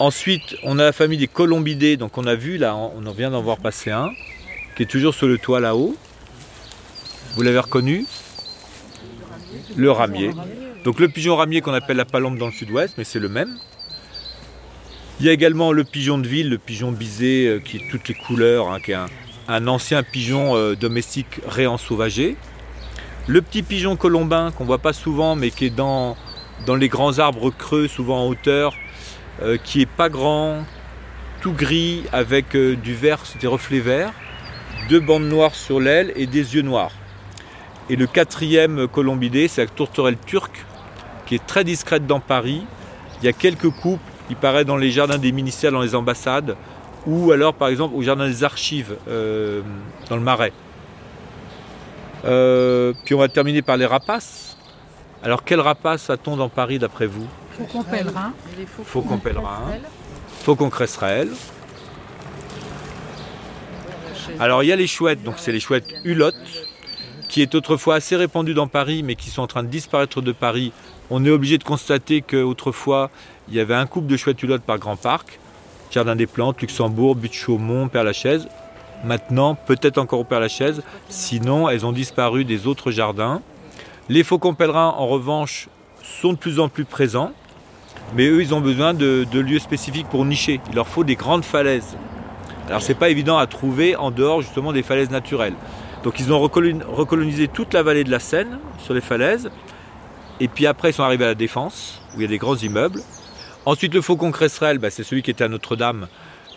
Ensuite, 0.00 0.56
on 0.62 0.78
a 0.78 0.84
la 0.84 0.92
famille 0.92 1.18
des 1.18 1.26
colombidés, 1.26 1.96
donc 1.96 2.18
on 2.18 2.26
a 2.26 2.36
vu 2.36 2.56
là, 2.56 2.76
on 2.76 3.04
en 3.04 3.12
vient 3.12 3.30
d'en 3.30 3.42
voir 3.42 3.56
passer 3.56 3.90
un, 3.90 4.10
qui 4.76 4.84
est 4.84 4.86
toujours 4.86 5.12
sur 5.12 5.26
le 5.26 5.38
toit 5.38 5.58
là-haut. 5.58 5.96
Vous 7.34 7.42
l'avez 7.42 7.58
reconnu? 7.58 8.04
Le 9.76 9.90
ramier. 9.90 10.30
Donc 10.84 11.00
le 11.00 11.08
pigeon 11.08 11.36
ramier 11.36 11.60
qu'on 11.60 11.74
appelle 11.74 11.96
la 11.96 12.04
palombe 12.04 12.38
dans 12.38 12.46
le 12.46 12.52
sud-ouest, 12.52 12.94
mais 12.98 13.04
c'est 13.04 13.18
le 13.18 13.28
même. 13.28 13.56
Il 15.20 15.26
y 15.26 15.28
a 15.28 15.32
également 15.32 15.72
le 15.72 15.82
pigeon 15.82 16.18
de 16.18 16.28
ville, 16.28 16.48
le 16.48 16.58
pigeon 16.58 16.92
bisé, 16.92 17.48
euh, 17.48 17.58
qui 17.58 17.78
est 17.78 17.90
toutes 17.90 18.06
les 18.06 18.14
couleurs, 18.14 18.70
hein, 18.70 18.78
qui 18.78 18.92
est 18.92 18.98
un, 19.48 19.66
ancien 19.66 20.04
pigeon 20.04 20.54
euh, 20.54 20.76
domestique 20.76 21.40
réensauvagé. 21.44 22.36
Le 23.26 23.42
petit 23.42 23.64
pigeon 23.64 23.96
colombin 23.96 24.52
qu'on 24.52 24.64
voit 24.64 24.78
pas 24.78 24.92
souvent, 24.92 25.34
mais 25.34 25.50
qui 25.50 25.66
est 25.66 25.70
dans, 25.70 26.16
les 26.68 26.88
grands 26.88 27.18
arbres 27.18 27.50
creux, 27.50 27.88
souvent 27.88 28.24
en 28.24 28.28
hauteur, 28.28 28.76
euh, 29.42 29.56
qui 29.62 29.80
est 29.80 29.90
pas 29.90 30.08
grand, 30.08 30.64
tout 31.40 31.52
gris, 31.52 32.04
avec 32.12 32.56
du 32.56 32.94
vert, 32.94 33.24
des 33.40 33.48
reflets 33.48 33.80
verts, 33.80 34.12
deux 34.88 35.00
bandes 35.00 35.28
noires 35.28 35.56
sur 35.56 35.80
l'aile 35.80 36.12
et 36.14 36.26
des 36.26 36.54
yeux 36.54 36.62
noirs. 36.62 36.92
Et 37.90 37.96
le 37.96 38.06
quatrième 38.06 38.86
colombidé, 38.88 39.48
c'est 39.48 39.62
la 39.62 39.70
tourterelle 39.70 40.18
turque, 40.18 40.64
qui 41.26 41.34
est 41.34 41.46
très 41.46 41.64
discrète 41.64 42.06
dans 42.06 42.20
Paris. 42.20 42.64
Il 43.20 43.26
y 43.26 43.28
a 43.28 43.32
quelques 43.32 43.70
couples, 43.70 44.02
il 44.30 44.36
paraît 44.36 44.64
dans 44.64 44.76
les 44.76 44.90
jardins 44.90 45.18
des 45.18 45.32
ministères, 45.32 45.72
dans 45.72 45.80
les 45.80 45.94
ambassades, 45.94 46.56
ou 47.06 47.32
alors 47.32 47.54
par 47.54 47.68
exemple 47.68 47.94
au 47.96 48.02
jardin 48.02 48.26
des 48.26 48.44
archives, 48.44 48.96
euh, 49.08 49.62
dans 50.08 50.16
le 50.16 50.22
Marais. 50.22 50.52
Euh, 52.24 52.92
puis 53.04 53.14
on 53.14 53.18
va 53.18 53.28
terminer 53.28 53.62
par 53.62 53.76
les 53.76 53.86
rapaces. 53.86 54.56
Alors 55.22 55.44
quel 55.44 55.60
rapace 55.60 56.10
a-t-on 56.10 56.36
dans 56.36 56.48
Paris 56.48 56.78
d'après 56.78 57.06
vous? 57.06 57.26
Faucon 57.52 57.82
pèlerin, 57.82 58.32
Faucon 58.84 59.18
pèlerin, 59.18 59.62
faucon 60.42 60.70
cresserelle. 60.70 61.30
Alors 64.38 64.62
il 64.62 64.66
y 64.66 64.72
a 64.72 64.76
les 64.76 64.86
chouettes, 64.86 65.22
donc 65.22 65.36
c'est 65.38 65.52
les 65.52 65.58
chouettes 65.58 65.92
hulottes, 66.04 66.36
qui 67.28 67.42
est 67.42 67.54
autrefois 67.54 67.96
assez 67.96 68.16
répandue 68.16 68.54
dans 68.54 68.68
Paris, 68.68 69.02
mais 69.02 69.14
qui 69.14 69.30
sont 69.30 69.42
en 69.42 69.46
train 69.46 69.62
de 69.62 69.68
disparaître 69.68 70.20
de 70.20 70.32
Paris. 70.32 70.72
On 71.10 71.24
est 71.24 71.30
obligé 71.30 71.58
de 71.58 71.64
constater 71.64 72.22
qu'autrefois, 72.22 73.10
il 73.48 73.54
y 73.54 73.60
avait 73.60 73.74
un 73.74 73.86
couple 73.86 74.06
de 74.06 74.16
chouettes 74.16 74.42
hulottes 74.42 74.62
par 74.62 74.78
grand 74.78 74.96
parc, 74.96 75.38
Jardin 75.90 76.16
des 76.16 76.26
Plantes, 76.26 76.60
Luxembourg, 76.60 77.16
Butte 77.16 77.32
Chaumont, 77.32 77.88
Père-Lachaise. 77.88 78.48
Maintenant, 79.04 79.54
peut-être 79.54 79.98
encore 79.98 80.20
au 80.20 80.24
Père-Lachaise, 80.24 80.82
sinon 81.08 81.68
elles 81.68 81.86
ont 81.86 81.92
disparu 81.92 82.44
des 82.44 82.66
autres 82.66 82.90
jardins. 82.90 83.40
Les 84.08 84.24
faucons 84.24 84.54
pèlerins, 84.54 84.94
en 84.96 85.06
revanche, 85.06 85.68
sont 86.02 86.32
de 86.32 86.38
plus 86.38 86.60
en 86.60 86.68
plus 86.68 86.84
présents. 86.84 87.32
Mais 88.16 88.26
eux, 88.26 88.40
ils 88.40 88.54
ont 88.54 88.60
besoin 88.60 88.94
de, 88.94 89.26
lieux 89.32 89.58
spécifiques 89.58 90.08
pour 90.08 90.24
nicher. 90.24 90.60
Il 90.70 90.76
leur 90.76 90.88
faut 90.88 91.04
des 91.04 91.14
grandes 91.14 91.44
falaises. 91.44 91.96
Alors, 92.68 92.82
c'est 92.82 92.94
pas 92.94 93.10
évident 93.10 93.38
à 93.38 93.46
trouver 93.46 93.96
en 93.96 94.10
dehors 94.10 94.42
justement 94.42 94.72
des 94.72 94.82
falaises 94.82 95.10
naturelles. 95.10 95.54
Donc, 96.04 96.20
ils 96.20 96.32
ont 96.32 96.40
recolon- 96.40 96.84
recolonisé 96.86 97.48
toute 97.48 97.74
la 97.74 97.82
vallée 97.82 98.04
de 98.04 98.10
la 98.10 98.20
Seine 98.20 98.58
sur 98.84 98.94
les 98.94 99.00
falaises. 99.00 99.50
Et 100.40 100.48
puis 100.48 100.66
après, 100.66 100.90
ils 100.90 100.94
sont 100.94 101.02
arrivés 101.02 101.24
à 101.24 101.28
la 101.28 101.34
Défense, 101.34 102.00
où 102.14 102.20
il 102.20 102.22
y 102.22 102.24
a 102.24 102.28
des 102.28 102.38
grands 102.38 102.56
immeubles. 102.56 103.02
Ensuite, 103.66 103.92
le 103.92 104.00
faucon 104.00 104.30
cresserelle, 104.30 104.78
bah, 104.78 104.90
c'est 104.90 105.02
celui 105.02 105.22
qui 105.22 105.30
était 105.30 105.44
à 105.44 105.48
Notre-Dame. 105.48 106.06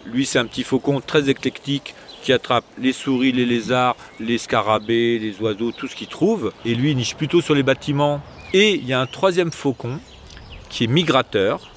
Lui, 0.06 0.26
c'est 0.26 0.40
un 0.40 0.46
petit 0.46 0.64
faucon 0.64 1.02
très 1.02 1.30
éclectique 1.30 1.96
qui 2.22 2.32
attrape 2.34 2.64
les 2.78 2.94
souris, 2.94 3.32
les 3.32 3.46
lézards, 3.46 3.96
les 4.20 4.38
scarabées, 4.38 5.18
les 5.18 5.40
oiseaux, 5.42 5.72
tout 5.72 5.88
ce 5.88 5.96
qu'il 5.96 6.08
trouve. 6.08 6.54
Et 6.66 6.76
lui, 6.76 6.94
niche 6.96 7.16
plutôt 7.16 7.42
sur 7.42 7.56
les 7.56 7.64
bâtiments. 7.64 8.22
Et 8.54 8.76
il 8.76 8.86
y 8.86 8.94
a 8.94 9.02
un 9.02 9.08
troisième 9.08 9.52
faucon 9.52 10.00
qui 10.70 10.84
est 10.84 10.88
migrateur 10.88 11.72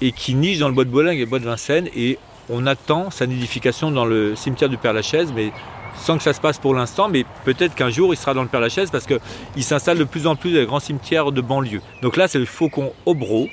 et 0.00 0.10
qui 0.10 0.34
niche 0.34 0.58
dans 0.58 0.68
le 0.68 0.74
bois 0.74 0.84
de 0.84 0.90
Boulogne 0.90 1.16
et 1.16 1.20
le 1.20 1.26
bois 1.26 1.38
de 1.38 1.44
Vincennes. 1.44 1.88
Et 1.94 2.18
on 2.50 2.66
attend 2.66 3.10
sa 3.10 3.26
nidification 3.26 3.92
dans 3.92 4.04
le 4.04 4.34
cimetière 4.34 4.68
du 4.68 4.78
Père-Lachaise, 4.78 5.32
mais 5.34 5.52
sans 5.98 6.16
que 6.16 6.22
ça 6.22 6.32
se 6.32 6.40
passe 6.40 6.58
pour 6.58 6.74
l'instant. 6.74 7.08
Mais 7.08 7.24
peut-être 7.44 7.74
qu'un 7.74 7.90
jour, 7.90 8.14
il 8.14 8.16
sera 8.16 8.34
dans 8.34 8.42
le 8.42 8.48
Père-Lachaise 8.48 8.90
parce 8.90 9.06
qu'il 9.06 9.64
s'installe 9.64 9.98
de 9.98 10.04
plus 10.04 10.26
en 10.26 10.36
plus 10.36 10.52
dans 10.52 10.60
les 10.60 10.66
grands 10.66 10.80
cimetières 10.80 11.32
de 11.32 11.40
banlieue. 11.40 11.82
Donc 12.02 12.16
là, 12.16 12.28
c'est 12.28 12.38
le 12.38 12.46
faucon 12.46 12.92
obro. 13.06 13.48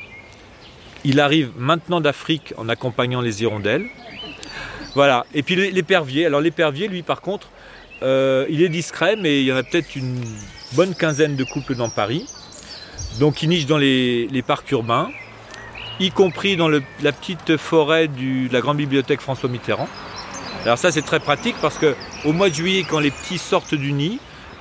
Il 1.04 1.20
arrive 1.20 1.52
maintenant 1.58 2.02
d'Afrique 2.02 2.54
en 2.58 2.70
accompagnant 2.70 3.22
les 3.22 3.44
hirondelles. 3.44 3.86
Voilà. 4.96 5.26
Et 5.34 5.44
puis 5.44 5.56
l'épervier. 5.72 6.26
Alors 6.26 6.42
l'épervier, 6.42 6.88
lui, 6.88 7.04
par 7.04 7.22
contre, 7.22 7.50
euh, 8.04 8.46
il 8.50 8.62
est 8.62 8.70
discret, 8.70 9.16
mais 9.16 9.42
il 9.42 9.46
y 9.46 9.54
en 9.54 9.58
a 9.58 9.64
peut-être 9.64 9.96
une 9.96 10.24
bonne 10.74 10.96
quinzaine 10.96 11.36
de 11.36 11.44
couples 11.44 11.76
dans 11.76 11.90
Paris. 11.90 12.26
Donc 13.20 13.44
il 13.44 13.50
niche 13.50 13.66
dans 13.66 13.78
les, 13.78 14.44
parcs 14.46 14.70
urbains, 14.72 15.10
y 16.00 16.12
compris 16.12 16.58
dans 16.58 16.68
la 16.68 17.12
petite 17.12 17.56
forêt 17.58 18.08
de 18.08 18.52
la 18.52 18.60
grande 18.60 18.78
bibliothèque 18.78 19.22
François 19.22 19.50
Mitterrand. 19.50 19.88
Alors 20.66 20.78
ça 20.80 20.92
c'est 20.92 21.04
très 21.04 21.20
pratique 21.20 21.56
parce 21.62 21.78
que 21.78 21.96
au 22.26 22.34
mois 22.34 22.50
de 22.50 22.56
juillet, 22.56 22.84
quand 22.90 23.00
les 23.00 23.12
petits 23.12 23.38
sortent 23.38 23.76
du 23.76 23.92
nid, 23.94 24.20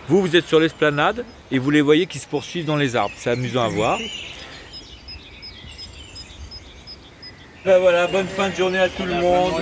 vous 0.08 0.20
vous 0.20 0.36
êtes 0.36 0.46
sur 0.46 0.60
l'esplanade 0.60 1.24
et 1.50 1.58
vous 1.58 1.70
les 1.70 1.80
voyez 1.80 2.06
qui 2.06 2.18
se 2.18 2.26
poursuivent 2.26 2.66
dans 2.66 2.76
les 2.76 2.94
arbres. 2.94 3.14
C'est 3.16 3.30
amusant 3.30 3.62
à 3.64 3.68
voir. 3.68 3.98
Ben 7.64 7.78
voilà, 7.80 8.06
bonne 8.08 8.26
fin 8.26 8.50
de 8.50 8.54
journée 8.54 8.78
à 8.78 8.90
tout 8.90 9.04
le 9.04 9.14
monde. 9.14 9.52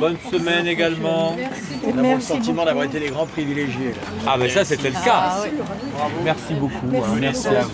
Bonne 0.00 0.16
semaine 0.30 0.66
également. 0.66 1.36
On 1.86 1.98
a 2.02 2.14
le 2.14 2.20
sentiment 2.22 2.64
d'avoir 2.64 2.86
été 2.86 2.98
les 2.98 3.10
grands 3.10 3.26
privilégiés. 3.26 3.90
là. 3.90 4.22
Ah 4.26 4.38
ben 4.38 4.48
ça 4.48 4.64
c'était 4.64 4.88
le 4.88 5.04
cas. 5.04 5.44
Merci 6.24 6.54
beaucoup. 6.54 6.96
hein. 6.96 7.16
Merci 7.20 7.48
à 7.48 7.60
vous. 7.60 7.70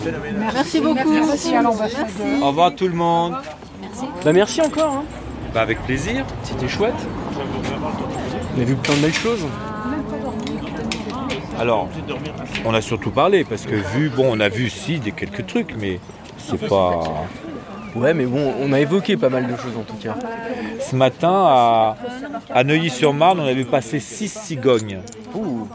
Merci 0.53 0.81
beaucoup. 0.81 1.13
Merci 1.13 1.55
à 1.55 1.61
l'ambassadeur. 1.61 2.07
Au 2.41 2.47
revoir 2.47 2.75
tout 2.75 2.87
le 2.89 2.93
monde. 2.95 3.37
Bah 4.25 4.33
merci 4.33 4.59
encore, 4.59 4.91
hein. 4.95 5.03
Bah, 5.53 5.61
avec 5.61 5.81
plaisir. 5.85 6.25
c'était 6.43 6.67
chouette. 6.67 6.93
On 8.57 8.61
a 8.61 8.63
vu 8.65 8.75
plein 8.75 8.95
de 8.95 8.99
belles 9.01 9.13
choses. 9.13 9.45
Alors, 11.59 11.89
on 12.65 12.73
a 12.73 12.81
surtout 12.81 13.11
parlé 13.11 13.43
parce 13.43 13.63
que 13.65 13.75
vu, 13.75 14.09
bon, 14.09 14.27
on 14.31 14.39
a 14.39 14.49
vu 14.49 14.69
si 14.69 14.99
des 14.99 15.11
quelques 15.11 15.45
trucs, 15.45 15.75
mais 15.77 15.99
c'est 16.37 16.67
pas. 16.67 17.01
Ouais, 17.95 18.13
mais 18.13 18.25
bon, 18.25 18.53
on 18.59 18.71
a 18.71 18.79
évoqué 18.79 19.17
pas 19.17 19.29
mal 19.29 19.47
de 19.47 19.55
choses 19.57 19.75
en 19.77 19.81
tout 19.83 19.95
cas. 20.01 20.15
Ce 20.79 20.95
matin, 20.95 21.31
à, 21.33 21.97
à 22.53 22.63
Neuilly-sur-Marne, 22.63 23.39
on 23.39 23.47
avait 23.47 23.65
passé 23.65 23.99
six 23.99 24.29
cigognes. 24.29 24.99
Ouh, 25.35 25.67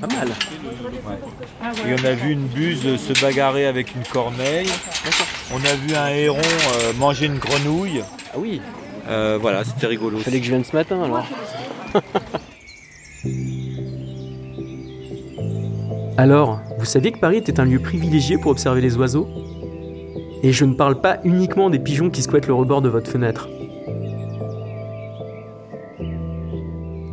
pas 0.00 0.06
mal. 0.06 0.28
Et 1.86 1.94
on 2.00 2.04
a 2.04 2.12
vu 2.12 2.32
une 2.32 2.46
buse 2.46 2.96
se 2.96 3.20
bagarrer 3.22 3.66
avec 3.66 3.94
une 3.94 4.02
corneille. 4.04 4.68
On 5.52 5.58
a 5.58 5.74
vu 5.74 5.94
un 5.94 6.08
héron 6.08 6.38
euh, 6.40 6.92
manger 6.98 7.26
une 7.26 7.38
grenouille. 7.38 8.02
Ah 8.32 8.38
oui, 8.38 8.60
Euh, 9.08 9.38
voilà, 9.40 9.64
c'était 9.64 9.86
rigolo. 9.86 10.18
fallait 10.18 10.38
que 10.40 10.44
je 10.44 10.50
vienne 10.50 10.64
ce 10.64 10.76
matin 10.76 11.02
alors. 11.02 11.26
alors, 16.16 16.60
vous 16.78 16.84
saviez 16.84 17.12
que 17.12 17.18
Paris 17.18 17.38
était 17.38 17.60
un 17.60 17.64
lieu 17.64 17.78
privilégié 17.78 18.38
pour 18.38 18.50
observer 18.50 18.80
les 18.80 18.96
oiseaux? 18.96 19.28
Et 20.42 20.52
je 20.52 20.64
ne 20.64 20.74
parle 20.74 21.00
pas 21.00 21.18
uniquement 21.24 21.70
des 21.70 21.78
pigeons 21.78 22.10
qui 22.10 22.22
squattent 22.22 22.46
le 22.46 22.54
rebord 22.54 22.82
de 22.82 22.88
votre 22.88 23.10
fenêtre. 23.10 23.48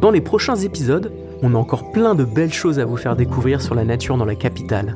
Dans 0.02 0.12
les 0.12 0.22
prochains 0.22 0.56
épisodes, 0.56 1.12
on 1.42 1.56
a 1.56 1.58
encore 1.58 1.92
plein 1.92 2.16
de 2.16 2.24
belles 2.24 2.54
choses 2.54 2.80
à 2.80 2.86
vous 2.86 2.98
faire 2.98 3.16
découvrir 3.16 3.62
sur 3.62 3.74
la 3.74 3.84
nature 3.84 4.18
dans 4.18 4.26
la 4.26 4.36
capitale. 4.36 4.96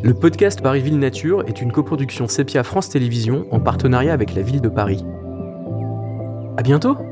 Le 0.00 0.14
podcast 0.14 0.62
Paris-Ville 0.62 0.98
Nature 0.98 1.42
est 1.48 1.60
une 1.60 1.72
coproduction 1.72 2.28
Sepia 2.28 2.62
France 2.62 2.88
Télévisions 2.88 3.46
en 3.50 3.58
partenariat 3.58 4.12
avec 4.12 4.34
la 4.34 4.42
ville 4.42 4.60
de 4.60 4.68
Paris. 4.68 5.04
À 6.58 6.62
bientôt! 6.62 7.07